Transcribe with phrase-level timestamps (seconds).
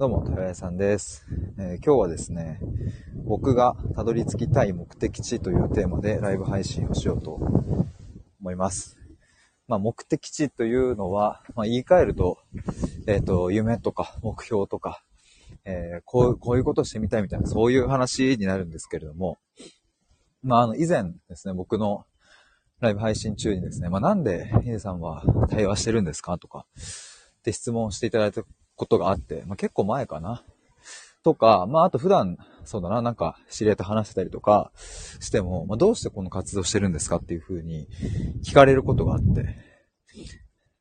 [0.00, 1.26] どうも、豊谷さんです、
[1.58, 2.58] えー今日はですね、
[3.26, 7.32] 僕がたどり着きたい目的地というテーマでライブ配信をしようと
[8.40, 8.96] 思います。
[9.68, 12.38] まあ、目的地というのは、まあ、言い換えると、
[13.06, 15.04] えっ、と、夢とか目標とか、
[15.66, 19.36] えーこう、こういうことしてみたいみたいな、そういう話になるんですけれども、
[20.42, 22.06] まあ、あの、以前ですね、僕の
[22.80, 26.64] ライブ配信中にですね、まあ、なんでヒデさんは対話してるんですかとか、
[27.40, 28.42] って質問していただいた
[28.80, 30.42] ことがあって、まあ、結構前かな。
[31.22, 34.72] とか、まあ、あと普段、そうだな、なんか、知り合いと話してたりとか
[35.20, 37.88] しても、まあ、どうしてこの活動してるんですかっていうふうに
[38.42, 39.54] 聞かれることがあって。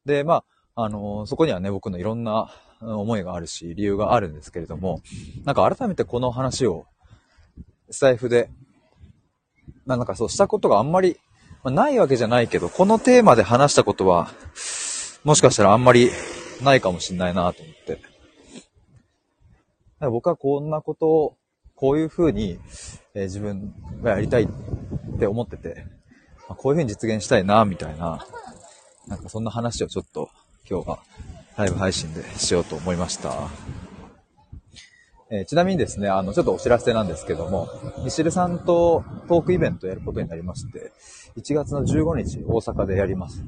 [0.05, 5.01] で、まあ、あのそこにはね、僕のいろんな思いがあるし、理由があるんですけれども、
[5.43, 6.85] なんか改めてこの話を、
[7.89, 8.49] スタイフで、
[9.85, 11.17] まなんかそうしたことがあんまり、
[11.63, 14.31] まあ、ないわけじゃないけど、このテーマで話したことは、
[15.25, 16.11] もしかしたらあんまり
[16.61, 17.95] ないかもしんないなと思って。
[17.95, 18.05] だか
[20.01, 21.37] ら僕はこんなことを、
[21.75, 22.59] こういうふうに、
[23.13, 24.47] えー自分がやりたいっ
[25.19, 25.85] て思ってて、
[26.47, 28.25] まあこういうふうに実現したいな、みたいな、
[29.07, 30.29] なんかそんな話をちょっと
[30.69, 30.99] 今日は
[31.57, 33.49] ライブ配信でしようと思いました。
[35.31, 37.67] えーちなみにですね、あの、ちょっとお知らせなんですけども、
[38.03, 40.91] ミシルさんとトークイベントをやることになりまして、
[41.37, 43.43] 1月の15日、大阪でやります。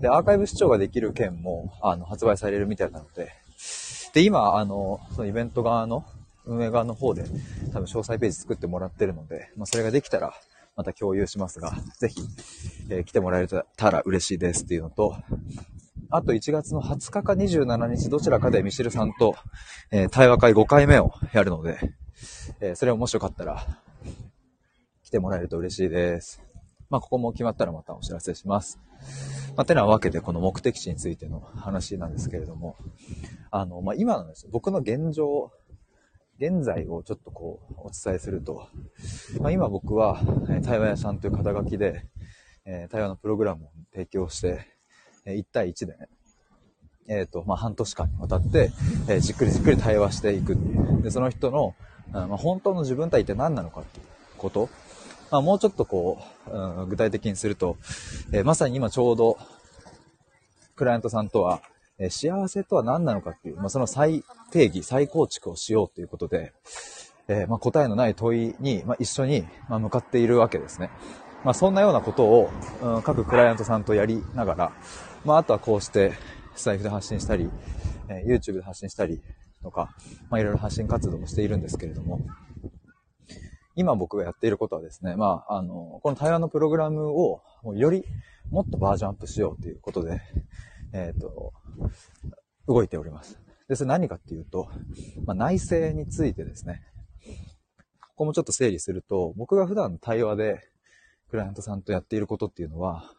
[0.00, 3.32] で、アーカイブ視聴ができる券も、あの、発売されるみたいなので、
[4.14, 6.04] で、今、あの、そのイベント側の、
[6.46, 7.24] 運営側の方で、
[7.72, 10.32] 多分詳細ページ作ってもらってるので、まあ、それができたら、
[10.74, 12.18] また共有しますが、ぜひ、
[12.88, 15.16] えー来てもらえたら嬉しいですっていうのと、
[16.12, 19.36] あと1月の20日か27日どちらかでミシルさんと、
[19.92, 21.78] えー対話会5回目をやるので、
[22.60, 23.64] えーそれをもしよかったら、
[25.04, 26.42] 来てもらえると嬉しいです。
[26.88, 28.80] まあ、ここも決まったらまたお知らせします。
[29.56, 32.76] まあ、てなわけで、この目的地についての話なんですけれども、
[33.52, 35.52] あの、まあ、今のですね僕の現状、
[36.40, 38.66] 現在をちょっとこう、お伝えすると、
[39.40, 42.04] まあ、今僕は、えー対話屋さんという肩書きで、
[42.64, 44.66] えー対話のプログラムを提供して、
[45.26, 46.08] 1対1でね、
[47.08, 48.70] えっ、と、まあ、半年間にわたって、
[49.08, 51.02] えーじっくりじっくり対話していくっていう。
[51.02, 51.74] で、その人の、
[52.12, 54.06] まあ、本当の自分とは一体何なのかっていう
[54.38, 54.68] こと。
[55.30, 57.76] まあ、もうちょっとこう、うん具体的にすると、
[58.32, 59.38] えーまさに今ちょうど、
[60.76, 61.62] クライアントさんとは、
[61.98, 66.54] え幸せとは何なのかっていう、まあ、その再定義、再構築をしようということで、
[67.28, 70.90] えまあ、答えのない問いに、まあ、一緒に、ま、向かっているわけですね。
[71.44, 72.50] まあ、そんなようなことを、
[72.82, 74.72] うん各クライアントさんとやりながら、
[75.24, 76.14] まあ、あとはこうして、
[76.56, 77.50] スタイフで発信したり、
[78.08, 79.20] えー YouTube で発信したり
[79.62, 79.94] とか、
[80.30, 82.20] まあ、いろいろ発信活動をしているんですけれども、
[83.76, 88.04] 今僕がやっていることはですね、まあ、あの、この対話のプログラムを、もうより
[88.50, 90.20] もっとバージョンアップしようということで、
[90.92, 91.52] えっ、と、
[92.66, 93.38] 動いております。
[93.68, 94.68] で、それ何かっていうと、
[95.24, 96.82] まあ、内政についてですね、
[98.00, 100.60] ここもちょっと整理すると、僕が普段対話で
[101.30, 103.14] クライアントさんとやっていることっていうのは、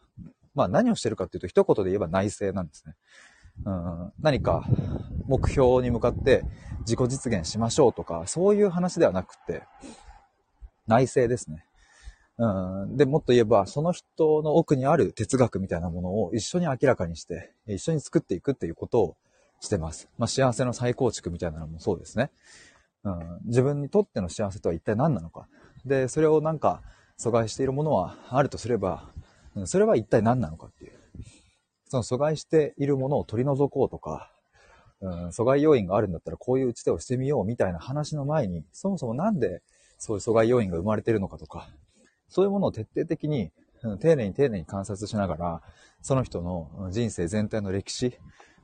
[0.54, 2.94] まあ何をしてるかっていうと、一言で言えば内政なんですね。
[3.64, 4.64] うん、何か
[5.26, 6.44] 目標に向かって
[6.80, 9.62] 自己実現しましょうとか、そういう話ではなくて、
[10.86, 11.64] 内政ですね。
[12.38, 19.16] うん、で、もっと言えば、その人の奥にある哲学みたいなものを一緒に明らかにして、一緒に作っていくっていうことを
[19.60, 20.08] してます。
[20.18, 22.30] まあ、幸せの再構築みたいなのもそうですね。
[23.04, 25.46] うん、自分にとっての幸せとは一体何なのか。
[25.84, 26.82] で、それをなんか
[27.18, 29.10] 阻害しているものはあるとすれば、
[29.66, 30.92] それは一体何なのかっていう。
[31.88, 34.30] その阻害しているものを取り除こうとか、
[35.02, 39.62] うん、阻害要因があるんだったらこういう打ち手をしてみようみたいな話の前に、そもそもなんで
[39.98, 41.68] そういう阻害要因が生まれているのかとか、
[42.28, 43.50] そういうものを徹底的に、
[43.82, 45.62] うん丁寧に丁寧に観察しながら、
[46.02, 48.16] その人の人生全体の歴史、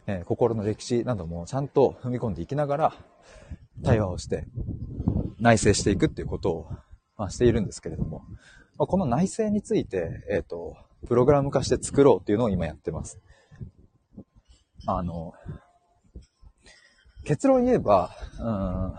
[0.06, 2.94] えー心の歴史などもちゃんと踏み込んでいきながら、
[3.84, 4.47] 対話をして、
[5.38, 6.70] 内省していくっていうことを、
[7.16, 8.22] まあ、しているんですけれども、
[8.78, 13.19] まあ、この内省について、えっ、と、プログラム化して作ろうっていうのを今やってます。
[14.87, 15.34] あの、
[17.25, 18.11] 結論言えば、
[18.41, 18.94] うん、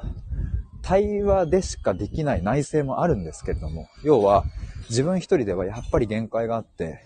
[0.81, 4.43] 対話でしかできない内省もあるんですけれども、要は
[4.89, 6.99] 自分一人ではやっぱり限界があって、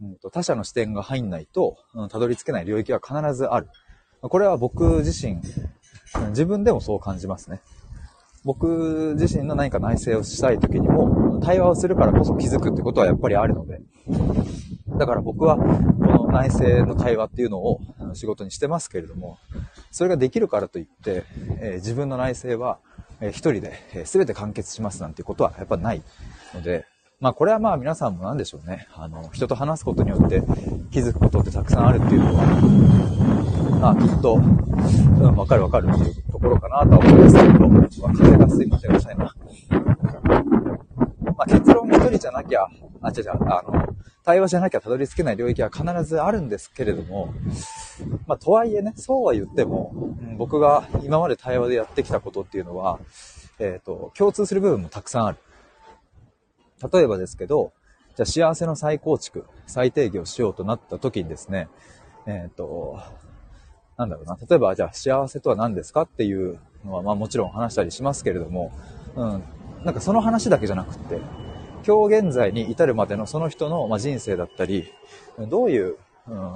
[0.00, 3.68] うんと他者の視点が入んないと、うんたどり着けない領域は必ずある。
[4.20, 5.40] これは僕自身、
[6.30, 7.60] 自分でもそう感じますね。
[8.48, 13.82] 僕自身の何か内省をしたい時にも、対話をするからこそ気づくってことはやっぱりあるので、
[14.96, 17.82] だから僕はこの内省の対話っていうのを
[18.14, 19.36] 仕事にしてますけれども、
[19.90, 21.24] それができるからといって、
[21.60, 22.78] え自分の内省は、
[23.20, 26.02] えー一人で、え全て完結しますなんていうことはやっぱない
[26.54, 26.86] ので、
[27.20, 28.88] まあこれはまあ皆さんも何でしょうね。
[28.94, 30.42] あの、人と話すことによって
[30.90, 33.47] 気づくことってたくさんあるっていうのは、
[33.80, 39.34] まあ、きっと、うん、わかるわかるっていうところかなとは思いますけど、まあ、風がすいません、うるさいな。
[41.36, 42.66] まあ、結論一人じゃなきゃ、
[43.00, 43.94] あ、違う違う、あの、
[44.24, 47.32] 対話じゃなきゃたどり着けない領域は必ずあるんですけれども、
[48.26, 52.98] まあ、とはいえね、そうは言っても、うん、僕が今まで対話でやってきたことっていうのは、
[53.60, 55.38] えっ、ー、と、共通する部分もたくさんある。
[56.92, 57.72] 例えばですけど、
[58.16, 61.68] じゃあ幸せの再構築、再定義をしようとなった時にですね、
[62.26, 63.00] えっ、ー、と、
[63.98, 68.72] なんだろうな、例えばじゃあ幸せとは何ですかっていうのは、まあもちろん話したりしますけれども、
[69.16, 69.42] うん、
[69.84, 71.20] なんかその話だけじゃなくって、
[71.86, 74.92] 今日現在に至るまでのその人の、ま人生だったり、
[75.48, 75.96] どういう、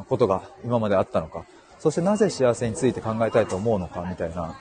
[0.09, 1.47] ことが今まであったのか、
[1.79, 4.55] そしてなぜ幸せについて考えたいと思うのかみたいな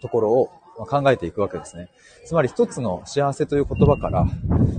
[0.00, 0.50] ところを
[0.86, 1.88] 考えていくわけですね。
[2.26, 4.26] つまり一つの幸せという言葉から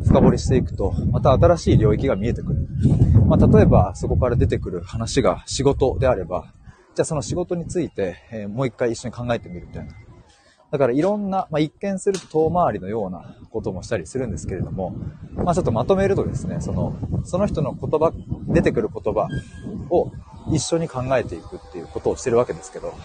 [0.06, 2.68] 深掘りしていくと、また新しい領域が見えてくる。
[3.25, 6.54] まあ、例えばそこから出てくる話が仕事であれば、
[6.95, 9.94] じゃあその仕事について、えー、もう一回一緒に考えてみるみたいな。
[10.74, 14.95] だからいろんな、まあ、一見すると遠回りのようなこともしたりするんですけれども、
[15.36, 16.95] まあ、ちょっとまとめるとですね、その、
[17.25, 18.12] その人の言葉、
[18.48, 19.28] 出てくる言葉
[19.92, 20.12] を
[20.51, 22.95] 一緒に考えていくっていうことをしてるわけですけど、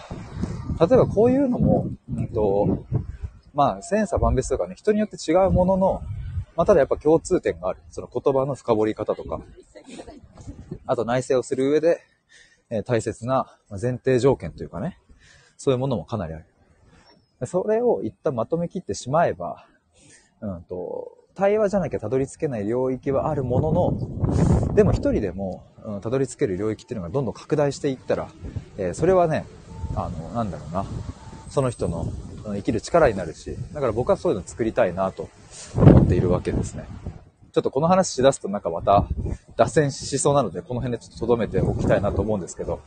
[0.79, 2.85] 例えばこういうのも、うんと、
[3.53, 6.01] まあ、千差万別とかね、人によって違うものの、
[6.55, 7.81] まあ、ただやっぱ共通点がある。
[7.91, 9.41] その言葉の深掘り方とか、
[10.87, 12.01] あと内省をする上で、
[12.69, 14.99] え、大切な前提条件というかね、
[15.57, 16.45] そういうものもかなりある。
[17.45, 19.65] それを一旦まとめきってしまえば、
[20.41, 28.29] うんと、対話じゃなきゃたどり着けない領域はあるものの、でも一人でも、うん、たどり着ける領域っていうのがどんどん拡大していったら、
[28.77, 29.45] えー、それはね、
[29.95, 30.85] あの、なんだろうな、
[31.49, 32.11] その人の
[32.43, 35.29] 生きる力になるし、だから僕はそういうの作りたいなと
[35.75, 36.85] 思っているわけですね。
[37.51, 39.07] ちょっとこの話しだすとなんかまた
[39.55, 42.81] 脱線しそうなので、この辺でちょっと留めておきたいなと思うんですけど、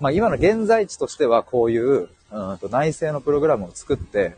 [0.00, 4.36] まあ今の現在地としてはこういう、うんと内製のプログラムを作って、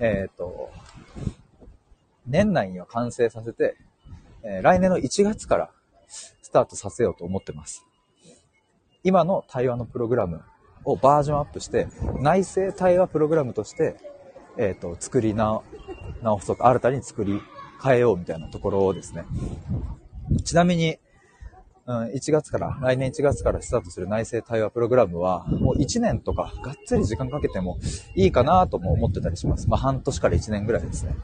[0.00, 0.70] えっ、ー、と、
[2.26, 3.76] 年内には完成させて、
[4.42, 5.70] えー、来年の1月から
[6.08, 7.84] スタートさせようと思ってます。
[9.02, 10.42] 今の対話のプログラム
[10.84, 11.88] をバージョンアップして、
[12.20, 13.96] 内製対話プログラムとして、
[14.56, 15.64] えっ、ー、と、作り直、
[16.22, 17.40] 直そうと、新たに作り
[17.82, 19.24] 変えようみたいなところですね。
[20.44, 20.98] ちなみに、
[21.86, 27.78] うん、1月から、来年1月からスタートする内製対話プログラムは、もう1年とか、がっつり時間かけても
[28.14, 29.68] いいかなとも思ってたりします。
[29.68, 31.14] まあ、半年から1年ぐらいですね。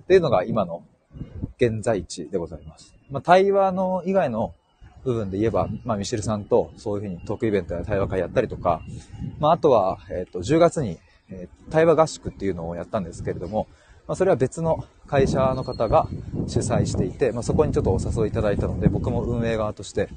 [0.00, 0.84] っていうのが今の
[1.56, 2.94] 現在地でございます。
[3.10, 4.54] まあ、対話の以外の
[5.04, 8.82] 部分で言えば、まあ、ミシルさんとそういうふうにトークイベントや対話会やったりとか、
[9.38, 10.98] まあ、あとは、えっ、ー、と、10月に、
[11.30, 13.66] えー、対話合宿っていうのをやったんですけれども、
[14.06, 16.06] まあ、それは別の会社の方が
[16.46, 20.08] 主催していて、まあ、そこにちょっとお誘いいただいたので、僕も運営側として、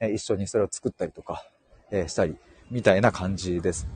[0.00, 1.44] え、一緒にそれを作ったりとか、
[1.90, 2.36] え、したり、
[2.70, 3.86] みたいな感じです。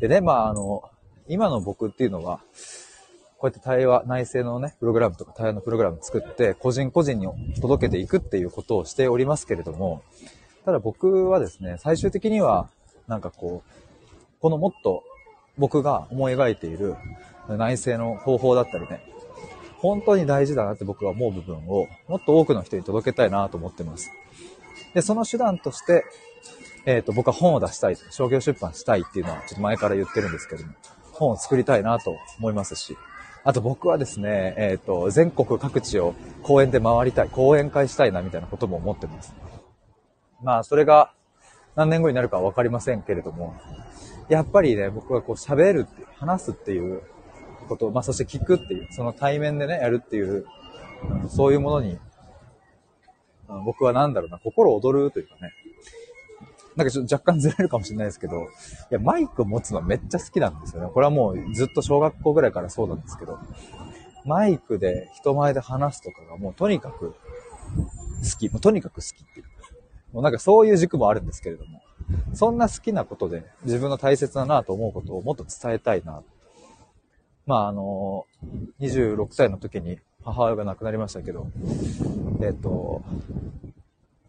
[0.00, 0.82] でね、まあ、あの、
[1.28, 2.40] 今の僕っていうのは、
[3.38, 7.26] こうやって対話、内政のね、プログラムとか対話のプログラム作って、個人個人に
[7.60, 10.02] 届けていくっていうことをしておりますけれども、
[10.64, 12.68] ただ僕はですね、最終的には、
[13.06, 15.02] なんかこう、このもっと
[15.56, 16.96] 僕が思い描いている
[17.48, 19.04] 内政の方法だったりね、
[19.78, 24.10] 本当に大事だなって僕は思う部分をもっと多くの人に届けたいなと思ってます。
[24.94, 26.04] で、その手段として、
[26.86, 30.72] えっ、ー、と、僕は本を出したい、商業出版したいっていうのはちょっと前から言ってるんですけども、
[31.12, 32.96] 本を作りたいなと思いますし、
[33.42, 39.34] あと僕はですね、えっ、ー、と、全国各地を公園で回りたい、講演会したいなみたいなことも思ってます。
[40.42, 41.12] まあ、それが
[41.76, 43.54] 何年後になるかはわかりませんけれども、
[44.28, 47.02] やっぱりね、僕はこう喋るって、話すっていう
[47.64, 50.46] こと、まあ、そして聞くっていう、その対面でね、やるっていう、
[51.28, 51.98] そういうものに、
[53.64, 55.52] 僕はなんだろうな、心躍るというかね、
[56.76, 58.46] なんかちょっと若干ずれるかもしれないですけど、い
[58.90, 60.90] や、マイク持つのめっちゃ好きなんですよね。
[60.92, 63.38] これはもうずっと小学校ぐらいからそうなんですけど、
[64.24, 68.48] マイクで人前で話すとかがもうとにかく好き。
[68.48, 69.46] もうとにかく好きっていう。
[70.12, 71.82] もうなんかそういう軸もあるんですけれども、
[72.32, 76.22] そんな好きなことで自分の大切だなと思うことをもっと伝えたいな。
[77.46, 78.26] まああの、
[78.80, 81.46] 26歳の時に母親が亡くなりましたけど、
[82.42, 83.02] えっ、と、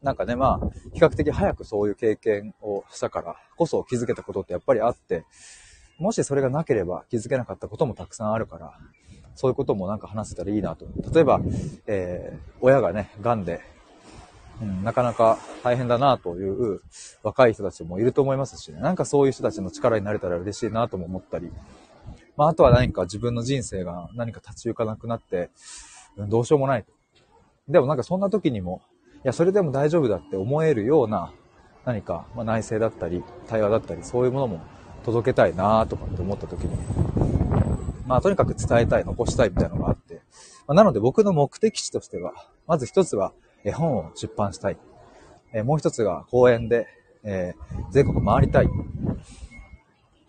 [0.06, 5.26] なんかね、まあ、比較的早くそういう経験をしたからこそ気づけたことってやっぱりあって、
[5.98, 8.78] もしそれがなければ気づけなかったこともたくさんあるから、
[9.34, 10.86] そういうこともなんか話せたらいいなと。
[11.12, 11.42] 例えば、
[11.88, 13.62] えー、親がね、癌で、
[14.62, 16.82] うん、なかなか大変だなという
[17.24, 21.52] 若い人たちもいると思いますし、ね、なんかそういう人たちの力になれたら嬉しいなとも思ったり、
[22.38, 25.50] まあ、あとは何か自分の人生が何か立ち行かなくなって、
[26.18, 26.86] どうしようもない。
[27.68, 28.82] でもなんかそんな時にも、
[29.18, 31.32] いや、それでも大丈夫だって思えるような、
[31.86, 34.62] 何か、まあ、内政だったり、対話だったり、そういうものも
[35.04, 36.78] 届けたいなとかって思った時に、
[38.08, 40.22] まあとにかく伝えたい、残したいみたいなのがあって、
[40.68, 42.34] まあ、なので僕の目的地としては、
[42.68, 44.78] まず一つは絵本を出版したい。
[45.54, 46.88] えー、もう一つが公園で、
[47.24, 48.70] えー、全国回りたい。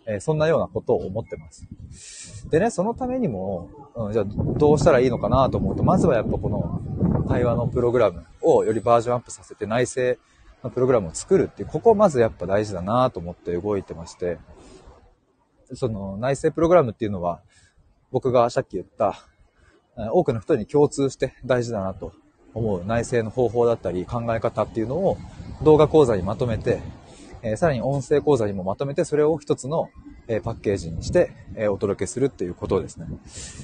[0.07, 2.49] え、そんなようなことを思ってます。
[2.49, 10.19] でね、そのためにも、うん、じゃあどうしたらいいのかなと思うと、まずはやっぱこの対話のプログラムをよりバージョンアップさせて内政
[10.63, 14.37] のプログラムを作るっていう、ここまずやっぱ大事だなと思って動いてまして、
[15.73, 17.41] その内政プログラムっていうのは、
[18.11, 19.19] 僕がさっき言った、
[20.13, 22.13] 多くの人に共通して大事だなと
[22.53, 25.17] 思う内政の方法だったり考え方っていうのを
[25.63, 26.79] 動画講座にまとめて、
[27.51, 29.89] え、さらに音声講座にもまとめて、それを一つの、
[30.27, 33.07] え、パッケージにして、え、お届けするっていうことですね。
[33.09, 33.17] ま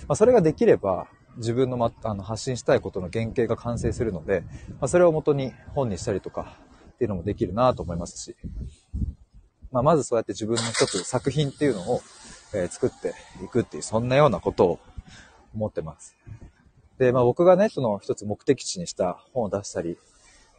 [0.09, 6.57] あ、それができれば、自分の,、ま、あの発信したいことの原型が完成するので、まあ、それを元に本にしたりとか
[6.91, 8.35] っていうのもできるなと思いますし、
[9.71, 12.01] まあ、まずそうやって自分の一つ作品っていうのを、
[12.55, 14.79] え作っていくっていう、そんなようなことを
[15.55, 16.15] 思ってます。
[16.99, 19.97] で、まあ僕がね、その一つ目的地にした本を出したり、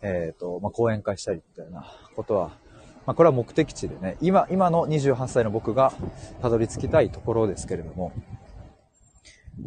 [0.02, 2.58] えっ、ー、と、まあ講演会したりみたいなことは、
[3.06, 5.92] まあ、これは目的地でね、今、今の28歳の僕が
[6.40, 8.12] たどり着きたいところですけれども、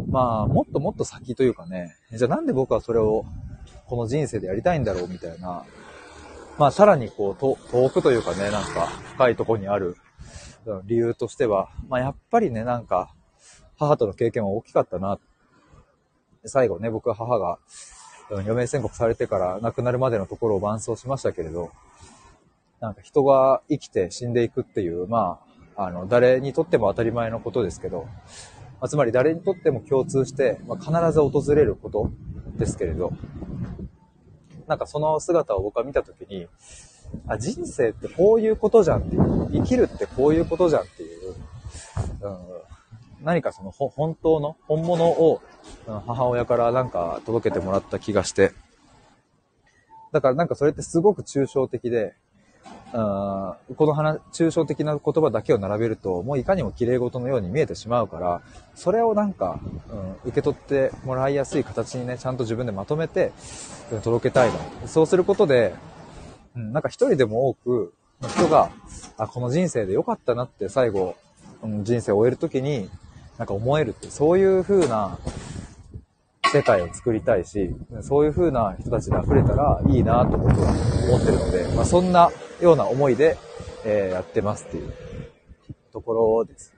[0.10, 3.26] まあ、もっともっと先というかね、じゃあなんで僕はそれを
[3.86, 5.64] この人生でやりたいんだろうみたいな、
[6.58, 9.96] まあ、さらにこう、遠くというかね、なんか深いところにある
[10.86, 13.14] 理由としては、まあ、やっぱりね、なんか、
[13.78, 15.20] 母との経験は大きかったな。
[16.46, 17.60] 最後ね、僕は母が
[18.30, 21.72] 余命宣告されてから亡くなるまでのところを伴走しましたけれど、
[22.80, 25.40] なんか人が生きて死んでいくっていう、ま
[25.76, 28.08] あ、あの、誰にとっても当たり前のことですけど、
[28.80, 32.12] ま、つまり誰にとっても共通して、まあ、必ず訪れること
[32.58, 33.14] ですけれど、
[34.68, 36.48] なんかその姿を僕は見たときに、
[37.28, 41.36] あ、人生ってこういうことじゃんっていう、生きるってこういうことじゃんっていう、
[42.22, 42.38] うん、
[43.24, 45.42] 何かその本当の、本物を
[46.06, 48.52] 母親からなんか届けてもらった気がして、
[50.12, 52.16] だからなんかそれってすごく抽象的で、
[52.94, 58.42] あこの話、抽象的な言葉だけを並べると、もういかにも綺麗事のように見えてしまうから、
[58.76, 63.34] それをなんか、うん、受け取ってもらいやすい形にね、ちゃんと自分でまとめて、
[64.04, 64.88] 届けたいな。
[64.88, 65.76] そうすることで、
[66.56, 68.72] うん、なんか一人でも多くの人が、
[69.18, 71.16] あ、この人生で良かったなって最後、
[71.62, 72.90] うん、人生を終えるときに、
[73.38, 75.18] なんか思えるって、そういう風な、
[76.50, 80.74] 世界を作りたいし、そういう風な人たちで溢れたらいいなと僕は
[81.08, 83.38] 思ってるので、まあ、そんなような思いで、
[83.86, 84.94] えー、やってますっていう
[85.94, 86.74] ところです。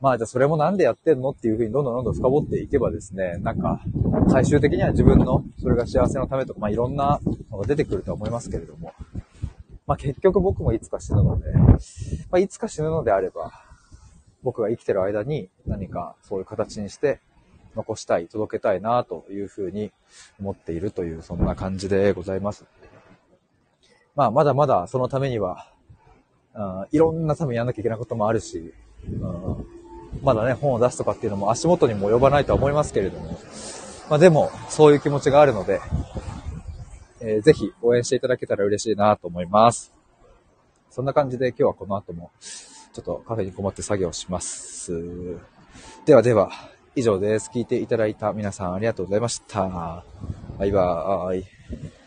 [0.00, 3.80] まあじゃあそれもなんでやってんのっていう風にどんどんどんどん深掘っていけばですね、なんか
[4.30, 8.94] 最終的には自分のそれが幸せのためとか、まあいろんなのが出てくるとは思いますけれども、
[9.86, 13.50] まあ結局僕もいつか死ぬので、まあいつか死ぬのであれば、
[14.44, 17.18] 僕が生きてる間に何かそういう形にして
[17.74, 19.90] 残したい、届けたいなというふうに
[20.38, 22.64] 思っているという、そんな感じでございます。
[24.18, 25.68] まあ、まだまだそのためには、
[26.52, 28.74] うん、いろんな多分やんなきゃいけないこともあるし、
[29.06, 29.66] うん、
[30.24, 33.38] まだね、本を出すとかっていうのも足元にも及ばないとは思いますけれども、
[34.10, 35.80] まあでも、そういう気持ちがあるので、
[37.20, 39.92] えー、ぜひ応援していただけたら嬉しいなと思います。
[40.90, 45.36] そんな感じで今日はこの後も、ちょっとカフェにこもって作業します。
[46.06, 46.50] ではでは、
[46.96, 47.52] 以上です。
[47.54, 50.02] 聞いていただいた皆さんありがとうございました。
[50.58, 51.97] バイバーイ。